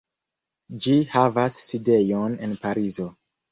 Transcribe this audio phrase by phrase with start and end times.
[0.85, 3.09] Ĝi havas sidejon en Parizo.